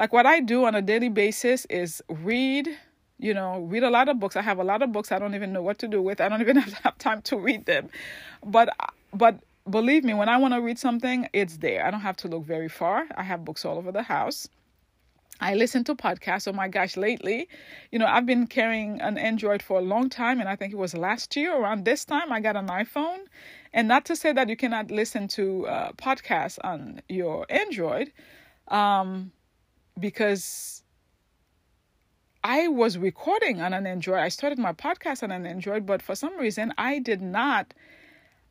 like 0.00 0.12
what 0.12 0.24
i 0.26 0.40
do 0.40 0.64
on 0.64 0.74
a 0.74 0.82
daily 0.82 1.10
basis 1.10 1.66
is 1.66 2.02
read 2.08 2.68
you 3.18 3.34
know 3.34 3.60
read 3.60 3.82
a 3.82 3.90
lot 3.90 4.08
of 4.08 4.18
books. 4.18 4.34
I 4.34 4.42
have 4.42 4.58
a 4.58 4.64
lot 4.64 4.82
of 4.82 4.92
books 4.92 5.12
i 5.12 5.18
don't 5.18 5.34
even 5.34 5.52
know 5.52 5.62
what 5.62 5.78
to 5.80 5.88
do 5.88 6.00
with. 6.02 6.20
I 6.20 6.28
don't 6.28 6.40
even 6.46 6.56
have 6.56 6.96
time 6.98 7.22
to 7.22 7.36
read 7.36 7.66
them. 7.66 7.90
But 8.44 8.74
but 9.12 9.40
believe 9.68 10.04
me 10.04 10.14
when 10.14 10.28
i 10.28 10.36
want 10.38 10.54
to 10.54 10.60
read 10.60 10.78
something 10.78 11.28
it's 11.32 11.58
there. 11.58 11.84
I 11.86 11.90
don't 11.90 12.00
have 12.00 12.16
to 12.18 12.28
look 12.28 12.44
very 12.44 12.68
far. 12.68 13.06
I 13.16 13.22
have 13.22 13.44
books 13.44 13.64
all 13.64 13.76
over 13.76 13.92
the 13.92 14.02
house 14.02 14.48
I 15.40 15.54
listen 15.54 15.84
to 15.84 15.94
podcasts. 15.94 16.46
Oh 16.46 16.52
my 16.52 16.68
gosh, 16.68 16.96
lately, 16.96 17.48
you 17.90 17.98
know, 17.98 18.06
I've 18.06 18.26
been 18.26 18.46
carrying 18.46 19.00
an 19.00 19.16
Android 19.16 19.62
for 19.62 19.78
a 19.78 19.82
long 19.82 20.10
time, 20.10 20.40
and 20.40 20.48
I 20.48 20.56
think 20.56 20.72
it 20.72 20.76
was 20.76 20.94
last 20.94 21.34
year 21.36 21.54
around 21.56 21.84
this 21.84 22.04
time 22.04 22.30
I 22.30 22.40
got 22.40 22.56
an 22.56 22.68
iPhone. 22.68 23.20
And 23.72 23.88
not 23.88 24.04
to 24.06 24.16
say 24.16 24.32
that 24.32 24.48
you 24.48 24.56
cannot 24.56 24.90
listen 24.90 25.28
to 25.28 25.66
uh, 25.66 25.92
podcasts 25.92 26.58
on 26.62 27.00
your 27.08 27.46
Android, 27.48 28.12
um, 28.68 29.32
because 29.98 30.82
I 32.42 32.68
was 32.68 32.98
recording 32.98 33.60
on 33.60 33.72
an 33.72 33.86
Android. 33.86 34.18
I 34.18 34.28
started 34.28 34.58
my 34.58 34.72
podcast 34.72 35.22
on 35.22 35.30
an 35.30 35.46
Android, 35.46 35.86
but 35.86 36.02
for 36.02 36.14
some 36.14 36.36
reason 36.38 36.72
I 36.78 36.98
did 36.98 37.22
not 37.22 37.74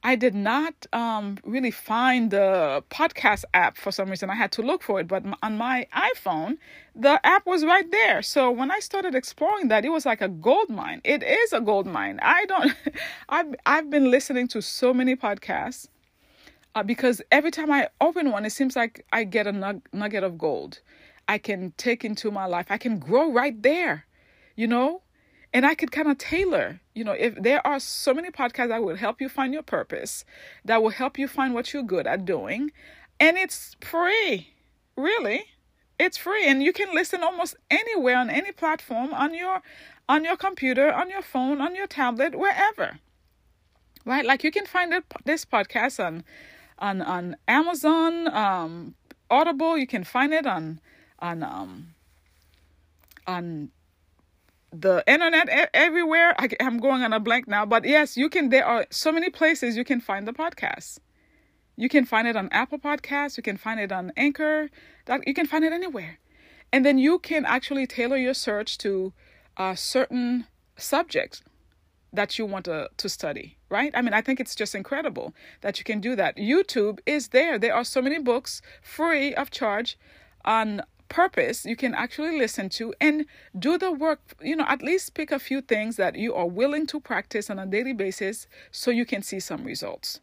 I 0.03 0.15
did 0.15 0.33
not 0.33 0.73
um, 0.93 1.37
really 1.43 1.71
find 1.71 2.31
the 2.31 2.83
podcast 2.89 3.43
app 3.53 3.75
for 3.75 3.91
some 3.91 4.09
reason. 4.09 4.29
I 4.29 4.35
had 4.35 4.51
to 4.53 4.61
look 4.61 4.81
for 4.81 4.99
it, 5.01 5.09
but 5.09 5.23
on 5.43 5.57
my 5.57 5.87
iPhone, 5.93 6.57
the 6.95 7.19
app 7.25 7.45
was 7.45 7.65
right 7.65 7.89
there. 7.91 8.21
So 8.21 8.49
when 8.49 8.71
I 8.71 8.79
started 8.79 9.13
exploring 9.13 9.67
that, 9.67 9.83
it 9.83 9.89
was 9.89 10.05
like 10.05 10.21
a 10.21 10.29
gold 10.29 10.69
mine. 10.69 11.01
It 11.03 11.21
is 11.21 11.51
a 11.51 11.59
gold 11.59 11.85
mine. 11.85 12.19
I 12.21 12.45
don't. 12.45 12.73
I've 13.29 13.53
I've 13.65 13.89
been 13.89 14.09
listening 14.09 14.47
to 14.49 14.61
so 14.61 14.93
many 14.93 15.17
podcasts 15.17 15.89
uh, 16.75 16.83
because 16.83 17.21
every 17.29 17.51
time 17.51 17.69
I 17.69 17.89
open 17.99 18.31
one, 18.31 18.45
it 18.45 18.51
seems 18.51 18.77
like 18.77 19.05
I 19.11 19.25
get 19.25 19.47
a 19.47 19.51
nug- 19.51 19.81
nugget 19.91 20.23
of 20.23 20.37
gold. 20.37 20.79
I 21.27 21.39
can 21.39 21.73
take 21.75 22.05
into 22.05 22.31
my 22.31 22.45
life. 22.45 22.67
I 22.69 22.77
can 22.77 22.99
grow 22.99 23.31
right 23.31 23.61
there. 23.61 24.05
You 24.55 24.67
know, 24.67 25.01
and 25.53 25.65
I 25.65 25.75
could 25.75 25.91
kind 25.91 26.07
of 26.07 26.17
tailor, 26.17 26.79
you 26.93 27.03
know, 27.03 27.13
if 27.13 27.35
there 27.35 27.65
are 27.65 27.79
so 27.79 28.13
many 28.13 28.29
podcasts 28.29 28.69
that 28.69 28.83
will 28.83 28.95
help 28.95 29.19
you 29.19 29.29
find 29.29 29.53
your 29.53 29.63
purpose, 29.63 30.25
that 30.65 30.81
will 30.81 30.89
help 30.91 31.17
you 31.17 31.27
find 31.27 31.53
what 31.53 31.73
you're 31.73 31.83
good 31.83 32.05
at 32.05 32.25
doing, 32.25 32.71
and 33.19 33.37
it's 33.37 33.75
free. 33.81 34.53
Really. 34.95 35.45
It's 35.99 36.17
free 36.17 36.47
and 36.47 36.63
you 36.63 36.71
can 36.71 36.95
listen 36.95 37.23
almost 37.23 37.55
anywhere 37.69 38.17
on 38.17 38.29
any 38.29 38.53
platform 38.53 39.13
on 39.13 39.33
your 39.33 39.61
on 40.07 40.23
your 40.23 40.37
computer, 40.37 40.91
on 40.91 41.09
your 41.09 41.21
phone, 41.21 41.59
on 41.61 41.75
your 41.75 41.87
tablet, 41.87 42.35
wherever. 42.35 42.99
Right? 44.05 44.25
Like 44.25 44.43
you 44.43 44.51
can 44.51 44.65
find 44.65 44.93
it, 44.93 45.03
this 45.25 45.43
podcast 45.45 46.03
on 46.03 46.23
on 46.79 47.01
on 47.01 47.35
Amazon, 47.47 48.33
um, 48.33 48.95
Audible, 49.29 49.77
you 49.77 49.85
can 49.85 50.03
find 50.03 50.33
it 50.33 50.45
on 50.45 50.79
on 51.19 51.43
um 51.43 51.93
on 53.27 53.71
the 54.71 55.03
internet 55.07 55.69
everywhere. 55.73 56.35
I, 56.37 56.49
am 56.59 56.77
going 56.79 57.03
on 57.03 57.13
a 57.13 57.19
blank 57.19 57.47
now, 57.47 57.65
but 57.65 57.85
yes, 57.85 58.17
you 58.17 58.29
can. 58.29 58.49
There 58.49 58.65
are 58.65 58.85
so 58.89 59.11
many 59.11 59.29
places 59.29 59.77
you 59.77 59.83
can 59.83 60.01
find 60.01 60.27
the 60.27 60.33
podcast. 60.33 60.99
You 61.75 61.89
can 61.89 62.05
find 62.05 62.27
it 62.27 62.35
on 62.35 62.49
Apple 62.51 62.79
Podcasts. 62.79 63.37
You 63.37 63.43
can 63.43 63.57
find 63.57 63.79
it 63.79 63.91
on 63.91 64.11
Anchor. 64.17 64.69
That 65.05 65.27
you 65.27 65.33
can 65.33 65.47
find 65.47 65.63
it 65.63 65.73
anywhere, 65.73 66.19
and 66.71 66.85
then 66.85 66.97
you 66.97 67.19
can 67.19 67.45
actually 67.45 67.87
tailor 67.87 68.17
your 68.17 68.33
search 68.33 68.77
to 68.79 69.13
uh, 69.57 69.75
certain 69.75 70.45
subjects 70.77 71.43
that 72.11 72.39
you 72.39 72.45
want 72.45 72.65
to, 72.65 72.89
to 72.97 73.09
study, 73.09 73.57
right? 73.69 73.91
I 73.93 74.01
mean, 74.01 74.13
I 74.13 74.21
think 74.21 74.39
it's 74.39 74.55
just 74.55 74.73
incredible 74.73 75.33
that 75.61 75.77
you 75.77 75.83
can 75.83 75.99
do 75.99 76.15
that. 76.15 76.37
YouTube 76.37 76.99
is 77.05 77.29
there. 77.29 77.59
There 77.59 77.73
are 77.73 77.83
so 77.83 78.01
many 78.01 78.19
books 78.19 78.61
free 78.81 79.35
of 79.35 79.51
charge 79.51 79.97
on 80.43 80.81
purpose 81.09 81.65
you 81.65 81.75
can 81.75 81.93
actually 81.93 82.37
listen 82.37 82.69
to 82.69 82.93
and 83.01 83.25
do 83.57 83.77
the 83.77 83.91
work 83.91 84.19
you 84.41 84.55
know 84.55 84.65
at 84.67 84.81
least 84.81 85.13
pick 85.13 85.31
a 85.31 85.39
few 85.39 85.61
things 85.61 85.95
that 85.97 86.15
you 86.15 86.33
are 86.33 86.47
willing 86.47 86.85
to 86.85 86.99
practice 86.99 87.49
on 87.49 87.59
a 87.59 87.65
daily 87.65 87.93
basis 87.93 88.47
so 88.71 88.91
you 88.91 89.05
can 89.05 89.21
see 89.21 89.39
some 89.39 89.63
results. 89.63 90.21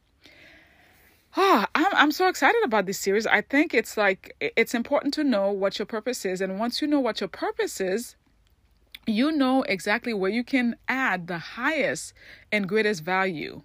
Ah 1.36 1.68
I'm, 1.74 1.92
I'm 1.92 2.12
so 2.12 2.28
excited 2.28 2.62
about 2.64 2.86
this 2.86 2.98
series. 2.98 3.26
I 3.26 3.40
think 3.42 3.74
it's 3.74 3.96
like 3.96 4.34
it's 4.40 4.74
important 4.74 5.12
to 5.14 5.24
know 5.24 5.50
what 5.50 5.78
your 5.78 5.86
purpose 5.86 6.24
is. 6.24 6.40
And 6.40 6.58
once 6.58 6.80
you 6.80 6.88
know 6.88 7.00
what 7.00 7.20
your 7.20 7.28
purpose 7.28 7.80
is 7.80 8.16
you 9.06 9.30
know 9.30 9.62
exactly 9.62 10.12
where 10.12 10.30
you 10.30 10.42
can 10.42 10.76
add 10.88 11.28
the 11.28 11.38
highest 11.38 12.12
and 12.50 12.68
greatest 12.68 13.04
value 13.04 13.62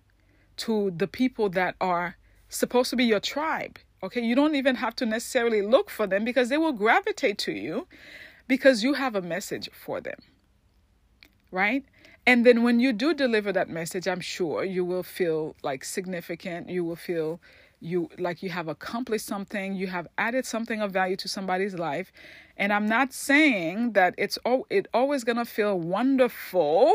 to 0.56 0.92
the 0.96 1.08
people 1.08 1.50
that 1.50 1.76
are 1.82 2.16
supposed 2.48 2.92
to 2.92 2.96
be 2.96 3.06
your 3.06 3.20
tribe 3.20 3.80
Okay, 4.04 4.22
you 4.22 4.34
don't 4.34 4.56
even 4.56 4.76
have 4.78 4.96
to 4.96 5.06
necessarily 5.06 5.62
look 5.62 5.92
for 5.92 6.08
them 6.08 6.26
because 6.26 6.50
they 6.50 6.58
will 6.58 6.74
gravitate 6.74 7.38
to 7.40 7.52
you 7.52 7.88
because 8.48 8.84
you 8.84 8.96
have 8.96 9.16
a 9.16 9.22
message 9.22 9.70
for 9.72 10.02
them. 10.02 10.18
Right? 11.52 11.86
And 12.26 12.44
then 12.44 12.64
when 12.64 12.80
you 12.80 12.94
do 12.94 13.14
deliver 13.14 13.52
that 13.54 13.70
message, 13.70 14.08
I'm 14.08 14.20
sure 14.20 14.64
you 14.64 14.84
will 14.84 15.04
feel 15.04 15.56
like 15.62 15.84
significant. 15.84 16.70
You 16.70 16.84
will 16.84 16.96
feel 16.96 17.40
you 17.80 18.10
like 18.18 18.42
you 18.42 18.50
have 18.50 18.68
accomplished 18.68 19.26
something, 19.26 19.76
you 19.76 19.88
have 19.88 20.08
added 20.18 20.46
something 20.46 20.82
of 20.82 20.92
value 20.92 21.16
to 21.18 21.28
somebody's 21.28 21.76
life. 21.76 22.12
And 22.58 22.74
I'm 22.74 22.88
not 22.88 23.14
saying 23.14 23.94
that 23.94 24.16
it's 24.18 24.38
all 24.46 24.66
it 24.72 24.88
always 24.96 25.24
gonna 25.24 25.46
feel 25.46 25.80
wonderful 25.80 26.94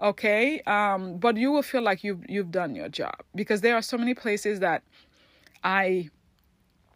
okay 0.00 0.60
um 0.60 1.16
but 1.18 1.36
you 1.36 1.50
will 1.50 1.62
feel 1.62 1.82
like 1.82 2.04
you've 2.04 2.24
you've 2.28 2.52
done 2.52 2.76
your 2.76 2.88
job 2.88 3.16
because 3.34 3.62
there 3.62 3.74
are 3.74 3.82
so 3.82 3.98
many 3.98 4.14
places 4.14 4.60
that 4.60 4.80
I 5.62 6.10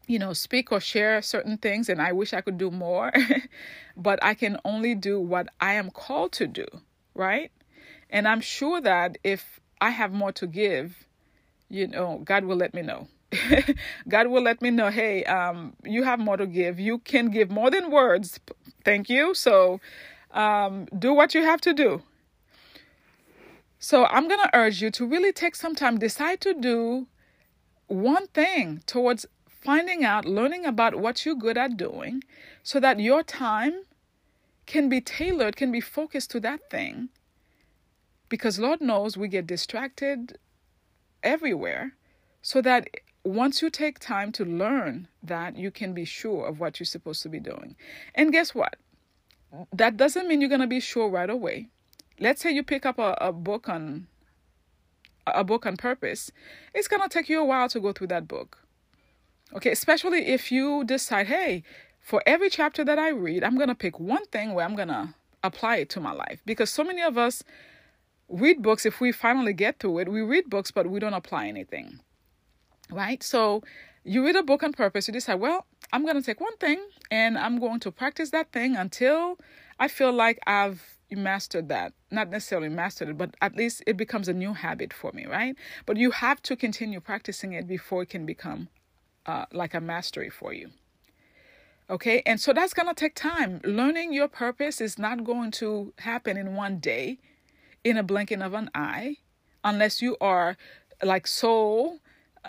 you 0.07 0.19
know 0.19 0.33
speak 0.33 0.73
or 0.73 0.81
share 0.81 1.23
certain 1.23 1.57
things 1.57 1.89
and 1.89 2.01
I 2.03 2.13
wish 2.13 2.33
I 2.33 2.41
could 2.41 2.59
do 2.59 2.71
more 2.71 3.13
but 3.97 4.19
I 4.23 4.35
can 4.35 4.59
only 4.65 4.95
do 4.95 5.21
what 5.21 5.49
I 5.61 5.75
am 5.75 5.91
called 5.91 6.33
to 6.33 6.47
do 6.47 6.67
right? 7.15 7.53
And 8.11 8.27
I'm 8.27 8.41
sure 8.41 8.81
that 8.81 9.19
if 9.23 9.61
I 9.81 9.91
have 9.91 10.13
more 10.13 10.33
to 10.33 10.47
give 10.47 11.07
you 11.69 11.87
know 11.87 12.21
God 12.25 12.45
will 12.45 12.57
let 12.57 12.75
me 12.75 12.83
know. 12.83 13.09
God 14.09 14.27
will 14.27 14.43
let 14.43 14.61
me 14.61 14.71
know 14.71 14.91
hey 14.91 15.25
um 15.25 15.75
you 15.85 16.03
have 16.05 16.19
more 16.19 16.37
to 16.37 16.47
give. 16.47 16.79
You 16.79 16.99
can 16.99 17.31
give 17.31 17.51
more 17.51 17.71
than 17.71 17.91
words. 17.91 18.41
Thank 18.85 19.09
you. 19.09 19.35
So 19.35 19.81
um 20.33 20.87
do 20.99 21.15
what 21.15 21.35
you 21.35 21.43
have 21.43 21.61
to 21.63 21.73
do. 21.73 22.03
So 23.79 24.05
I'm 24.07 24.29
going 24.29 24.39
to 24.39 24.57
urge 24.57 24.81
you 24.81 24.93
to 24.93 25.05
really 25.05 25.33
take 25.33 25.57
some 25.57 25.75
time 25.75 25.99
decide 25.99 26.41
to 26.43 26.55
do 26.55 27.09
one 27.93 28.27
thing 28.29 28.83
towards 28.87 29.27
finding 29.47 30.05
out, 30.05 30.25
learning 30.25 30.67
about 30.67 30.97
what 30.97 31.25
you're 31.25 31.35
good 31.35 31.57
at 31.57 31.77
doing 31.77 32.23
so 32.63 32.81
that 32.81 32.99
your 33.01 33.23
time 33.23 33.83
can 34.67 34.89
be 34.89 35.01
tailored, 35.01 35.57
can 35.57 35.71
be 35.71 35.81
focused 35.81 36.31
to 36.31 36.41
that 36.41 36.71
thing. 36.71 37.09
Because 38.29 38.59
Lord 38.59 38.81
knows 38.81 39.17
we 39.17 39.29
get 39.29 39.47
distracted 39.47 40.39
everywhere. 41.23 41.93
So 42.45 42.61
that 42.63 42.89
once 43.25 43.63
you 43.63 43.71
take 43.71 44.01
time 44.01 44.33
to 44.33 44.45
learn 44.45 45.07
that, 45.23 45.57
you 45.57 45.71
can 45.71 45.95
be 45.95 46.05
sure 46.05 46.47
of 46.47 46.59
what 46.59 46.81
you're 46.81 46.87
supposed 46.87 47.23
to 47.23 47.29
be 47.29 47.39
doing. 47.39 47.77
And 48.15 48.33
guess 48.33 48.55
what? 48.55 48.77
That 49.73 49.97
doesn't 49.97 50.27
mean 50.27 50.41
you're 50.41 50.49
going 50.49 50.61
to 50.61 50.67
be 50.67 50.81
sure 50.81 51.09
right 51.09 51.31
away. 51.31 51.69
Let's 52.19 52.43
say 52.43 52.51
you 52.51 52.63
pick 52.63 52.85
up 52.85 52.99
a, 52.99 53.17
a 53.21 53.33
book 53.33 53.69
on 53.69 54.09
a 55.27 55.45
book 55.45 55.67
on 55.67 55.77
purpose, 55.77 56.31
it's 56.75 56.89
going 56.89 57.03
to 57.03 57.09
take 57.09 57.29
you 57.29 57.41
a 57.41 57.45
while 57.45 57.69
to 57.69 57.81
go 57.81 57.93
through 57.93 58.09
that 58.09 58.29
book. 58.29 58.59
Okay, 59.55 59.71
especially 59.71 60.27
if 60.27 60.51
you 60.51 60.85
decide, 60.85 61.27
hey, 61.27 61.63
for 62.01 62.23
every 62.27 62.51
chapter 62.51 62.85
that 62.85 62.99
I 62.99 63.11
read, 63.11 63.45
I'm 63.45 63.57
going 63.57 63.69
to 63.69 63.75
pick 63.75 64.01
one 64.01 64.25
thing 64.27 64.55
where 64.55 64.65
I'm 64.65 64.75
going 64.75 64.89
to 64.89 65.15
apply 65.43 65.77
it 65.77 65.91
to 65.91 66.01
my 66.01 66.13
life. 66.13 66.41
Because 66.45 66.71
so 66.71 66.83
many 66.83 67.03
of 67.03 67.19
us 67.19 67.43
read 68.29 68.63
books, 68.63 68.87
if 68.87 69.01
we 69.01 69.13
finally 69.13 69.53
get 69.53 69.79
to 69.81 69.99
it, 69.99 70.09
we 70.09 70.23
read 70.23 70.49
books, 70.49 70.71
but 70.71 70.89
we 70.89 70.99
don't 70.99 71.15
apply 71.15 71.47
anything. 71.47 72.01
Right? 72.91 73.23
So 73.23 73.63
you 74.05 74.25
read 74.25 74.37
a 74.37 74.43
book 74.43 74.63
on 74.63 74.73
purpose, 74.73 75.07
you 75.07 75.13
decide, 75.13 75.37
well, 75.37 75.67
I'm 75.93 76.03
going 76.05 76.17
to 76.17 76.23
take 76.23 76.41
one 76.41 76.57
thing 76.57 76.81
and 77.11 77.39
I'm 77.39 77.59
going 77.61 77.81
to 77.81 77.93
practice 77.93 78.31
that 78.31 78.53
thing 78.53 78.75
until 78.75 79.39
I 79.79 79.89
feel 79.89 80.13
like 80.13 80.39
I've 80.47 80.92
mastered 81.17 81.69
that. 81.69 81.93
Not 82.11 82.31
necessarily 82.31 82.69
mastered 82.69 83.09
it, 83.09 83.19
but 83.19 83.35
at 83.41 83.57
least 83.57 83.83
it 83.87 83.97
becomes 83.97 84.29
a 84.29 84.33
new 84.33 84.53
habit 84.55 84.93
for 84.93 85.13
me, 85.13 85.27
right? 85.27 85.57
But 85.87 85.97
you 85.97 86.11
have 86.11 86.43
to 86.43 86.57
continue 86.57 87.01
practicing 87.01 87.53
it 87.53 87.67
before 87.67 88.03
it 88.03 88.11
can 88.11 88.27
become 88.27 88.69
uh, 89.27 89.47
like 89.53 89.75
a 89.75 89.81
mastery 89.81 90.31
for 90.31 90.53
you. 90.53 90.71
Okay, 91.91 92.23
and 92.25 92.41
so 92.41 92.53
that's 92.53 92.73
gonna 92.73 92.95
take 92.95 93.15
time. 93.15 93.61
Learning 93.65 94.13
your 94.13 94.29
purpose 94.29 94.81
is 94.81 94.99
not 94.99 95.25
going 95.25 95.51
to 95.53 95.93
happen 95.99 96.37
in 96.37 96.55
one 96.55 96.79
day, 96.79 97.19
in 97.85 97.97
a 97.97 98.03
blinking 98.03 98.41
of 98.41 98.55
an 98.55 98.71
eye, 98.75 99.17
unless 99.63 100.01
you 100.01 100.17
are 100.21 100.57
like 101.03 101.27
so 101.27 101.99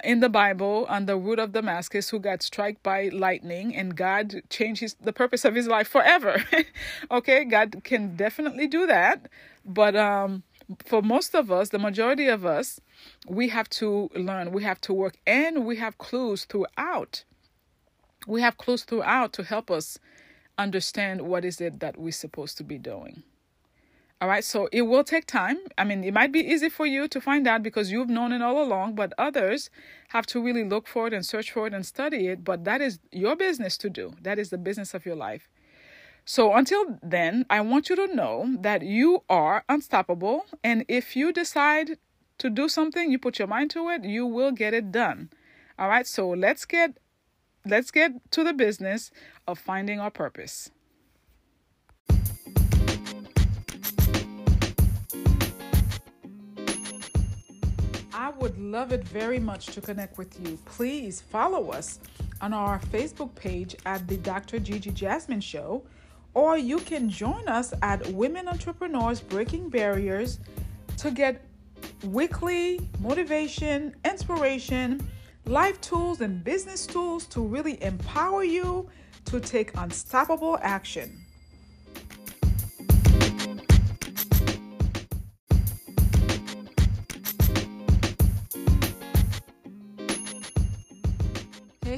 in 0.03 0.21
the 0.21 0.29
Bible 0.29 0.85
on 0.89 1.05
the 1.05 1.17
root 1.17 1.39
of 1.39 1.51
Damascus 1.51 2.09
who 2.09 2.19
got 2.19 2.41
struck 2.41 2.81
by 2.81 3.09
lightning 3.09 3.75
and 3.75 3.95
God 3.95 4.41
changed 4.49 4.95
the 5.01 5.13
purpose 5.13 5.45
of 5.45 5.55
his 5.55 5.67
life 5.67 5.87
forever. 5.87 6.43
okay, 7.11 7.43
God 7.43 7.81
can 7.83 8.15
definitely 8.15 8.67
do 8.67 8.87
that. 8.87 9.29
But 9.65 9.95
um, 9.95 10.43
for 10.85 11.01
most 11.01 11.35
of 11.35 11.51
us, 11.51 11.69
the 11.69 11.79
majority 11.79 12.27
of 12.27 12.45
us, 12.45 12.79
we 13.27 13.49
have 13.49 13.69
to 13.69 14.09
learn, 14.15 14.51
we 14.51 14.63
have 14.63 14.81
to 14.81 14.93
work, 14.93 15.17
and 15.27 15.65
we 15.65 15.75
have 15.77 15.97
clues 15.97 16.45
throughout. 16.45 17.23
We 18.25 18.41
have 18.41 18.57
clues 18.57 18.83
throughout 18.83 19.33
to 19.33 19.43
help 19.43 19.69
us 19.69 19.99
understand 20.57 21.21
what 21.21 21.45
is 21.45 21.59
it 21.61 21.79
that 21.81 21.97
we're 21.97 22.11
supposed 22.11 22.57
to 22.57 22.63
be 22.63 22.77
doing. 22.77 23.23
All 24.23 24.29
right, 24.29 24.45
so 24.45 24.69
it 24.71 24.83
will 24.83 25.03
take 25.03 25.25
time. 25.25 25.57
I 25.77 25.83
mean, 25.83 26.05
it 26.05 26.13
might 26.13 26.31
be 26.31 26.39
easy 26.39 26.69
for 26.69 26.85
you 26.85 27.09
to 27.09 27.19
find 27.19 27.45
out 27.45 27.61
because 27.61 27.91
you've 27.91 28.07
known 28.07 28.31
it 28.31 28.41
all 28.41 28.63
along, 28.63 28.95
but 28.95 29.11
others 29.17 29.69
have 30.11 30.25
to 30.27 30.41
really 30.41 30.63
look 30.63 30.87
for 30.87 31.07
it 31.07 31.13
and 31.13 31.25
search 31.25 31.51
for 31.51 31.67
it 31.67 31.73
and 31.73 31.85
study 31.85 32.27
it. 32.27 32.45
But 32.45 32.63
that 32.63 32.79
is 32.79 32.99
your 33.11 33.35
business 33.35 33.77
to 33.79 33.89
do, 33.89 34.13
that 34.21 34.39
is 34.39 34.49
the 34.49 34.57
business 34.57 34.93
of 34.93 35.05
your 35.05 35.17
life. 35.17 35.49
So 36.23 36.53
until 36.53 36.97
then, 37.03 37.45
I 37.49 37.59
want 37.59 37.89
you 37.89 37.97
to 37.97 38.15
know 38.15 38.55
that 38.61 38.81
you 38.81 39.23
are 39.29 39.65
unstoppable. 39.67 40.45
And 40.63 40.85
if 40.87 41.17
you 41.17 41.33
decide 41.33 41.97
to 42.37 42.49
do 42.49 42.69
something, 42.69 43.11
you 43.11 43.19
put 43.19 43.39
your 43.39 43.49
mind 43.49 43.71
to 43.71 43.89
it, 43.89 44.05
you 44.05 44.25
will 44.25 44.53
get 44.53 44.73
it 44.73 44.89
done. 44.89 45.31
All 45.77 45.89
right, 45.89 46.07
so 46.07 46.29
let's 46.29 46.63
get 46.63 46.97
let's 47.65 47.91
get 47.91 48.13
to 48.31 48.45
the 48.45 48.53
business 48.53 49.11
of 49.49 49.59
finding 49.59 49.99
our 49.99 50.11
purpose. 50.11 50.71
I 58.23 58.29
would 58.29 58.57
love 58.57 58.93
it 58.93 59.03
very 59.03 59.37
much 59.37 59.65
to 59.73 59.81
connect 59.81 60.17
with 60.17 60.39
you. 60.39 60.57
Please 60.63 61.19
follow 61.19 61.71
us 61.71 61.99
on 62.39 62.53
our 62.53 62.79
Facebook 62.79 63.35
page 63.35 63.75
at 63.85 64.07
the 64.07 64.15
Dr. 64.15 64.61
GeGe 64.61 64.93
Jasmin 64.93 65.41
Show, 65.41 65.83
or 66.33 66.57
you 66.57 66.79
can 66.79 67.09
join 67.09 67.45
us 67.49 67.73
at 67.81 68.07
Women 68.13 68.47
Entrepreneurs 68.47 69.19
Breaking 69.19 69.67
Barriers 69.67 70.39
to 70.99 71.11
get 71.11 71.43
weekly 72.05 72.79
motivation, 73.01 73.93
inspiration, 74.05 75.05
life 75.43 75.81
tools, 75.81 76.21
and 76.21 76.45
business 76.45 76.87
tools 76.87 77.25
to 77.25 77.41
really 77.41 77.83
empower 77.83 78.45
you 78.45 78.89
to 79.25 79.41
take 79.41 79.75
unstoppable 79.75 80.57
action. 80.61 81.22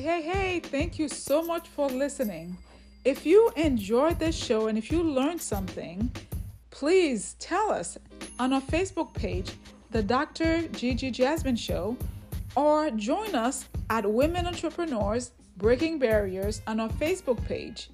Hey, 0.05 0.21
hey, 0.21 0.59
thank 0.59 1.00
you 1.00 1.09
so 1.09 1.41
much 1.41 1.67
for 1.67 1.89
listening. 1.89 2.55
If 3.05 3.25
you 3.25 3.50
enjoyed 3.55 4.19
this 4.19 4.35
show 4.35 4.67
and 4.67 4.77
if 4.77 4.91
you 4.91 5.01
learned 5.01 5.41
something, 5.41 6.12
please 6.69 7.35
tell 7.39 7.71
us 7.71 7.97
on 8.38 8.53
our 8.53 8.62
Facebook 8.62 9.15
page, 9.15 9.53
The 9.89 10.03
Dr. 10.03 10.67
GeGe 10.74 11.12
Jasmin 11.12 11.55
Show, 11.55 11.97
or 12.55 12.91
join 12.91 13.33
us 13.33 13.67
at 13.89 14.05
Women 14.07 14.45
Entrepreneurs 14.45 15.31
Breaking 15.57 15.97
Barriers 15.97 16.62
on 16.67 16.79
our 16.79 16.89
Facebook 16.89 17.43
page. 17.45 17.89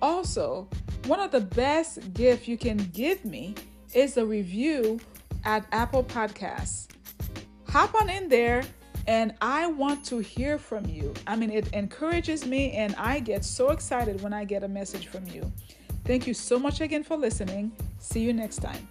Also, 0.00 0.68
one 1.06 1.18
of 1.18 1.32
the 1.32 1.40
best 1.40 2.14
gifts 2.14 2.46
you 2.46 2.58
can 2.58 2.76
give 2.94 3.24
me 3.24 3.56
is 3.92 4.18
a 4.18 4.24
review 4.24 5.00
at 5.44 5.66
Apple 5.72 6.04
Podcasts. 6.04 6.86
Hop 7.66 7.92
on 8.00 8.08
in 8.08 8.28
there 8.28 8.62
and 9.10 9.34
I 9.40 9.66
want 9.66 10.04
to 10.04 10.18
hear 10.20 10.56
from 10.56 10.86
you. 10.86 11.12
I 11.26 11.34
mean, 11.34 11.50
it 11.50 11.66
encourages 11.72 12.46
me, 12.46 12.70
and 12.70 12.94
I 12.94 13.18
get 13.18 13.44
so 13.44 13.70
excited 13.70 14.22
when 14.22 14.32
I 14.32 14.44
get 14.44 14.62
a 14.62 14.68
message 14.68 15.08
from 15.08 15.26
you. 15.26 15.50
Thank 16.04 16.28
you 16.28 16.32
so 16.32 16.60
much 16.60 16.80
again 16.80 17.02
for 17.02 17.16
listening. 17.16 17.72
See 17.98 18.20
you 18.20 18.32
next 18.32 18.58
time. 18.58 18.86